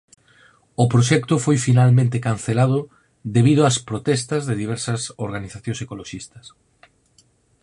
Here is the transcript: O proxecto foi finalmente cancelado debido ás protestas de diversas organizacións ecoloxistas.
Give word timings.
O 0.83 0.85
proxecto 0.93 1.35
foi 1.45 1.57
finalmente 1.67 2.17
cancelado 2.27 2.79
debido 3.35 3.61
ás 3.69 3.77
protestas 3.89 4.41
de 4.49 4.59
diversas 4.61 5.01
organizacións 5.25 5.79
ecoloxistas. 5.85 6.45